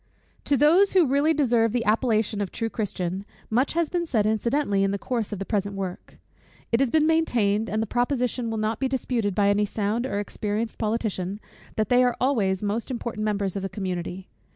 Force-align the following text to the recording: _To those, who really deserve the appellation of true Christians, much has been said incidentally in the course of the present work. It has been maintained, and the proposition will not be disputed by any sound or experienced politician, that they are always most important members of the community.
_To 0.45 0.57
those, 0.57 0.93
who 0.93 1.05
really 1.05 1.31
deserve 1.31 1.73
the 1.73 1.85
appellation 1.85 2.41
of 2.41 2.51
true 2.51 2.71
Christians, 2.71 3.23
much 3.51 3.73
has 3.73 3.87
been 3.91 4.07
said 4.07 4.25
incidentally 4.25 4.83
in 4.83 4.89
the 4.89 4.97
course 4.97 5.31
of 5.31 5.37
the 5.37 5.45
present 5.45 5.75
work. 5.75 6.17
It 6.71 6.79
has 6.79 6.89
been 6.89 7.05
maintained, 7.05 7.69
and 7.69 7.83
the 7.83 7.85
proposition 7.85 8.49
will 8.49 8.57
not 8.57 8.79
be 8.79 8.87
disputed 8.87 9.35
by 9.35 9.49
any 9.49 9.65
sound 9.65 10.07
or 10.07 10.17
experienced 10.19 10.79
politician, 10.79 11.39
that 11.75 11.89
they 11.89 12.03
are 12.03 12.17
always 12.19 12.63
most 12.63 12.89
important 12.89 13.25
members 13.25 13.55
of 13.55 13.61
the 13.61 13.69
community. 13.69 14.27